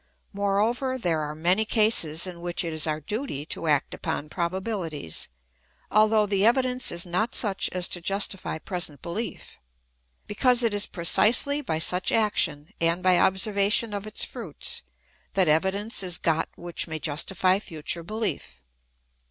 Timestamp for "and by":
12.81-13.19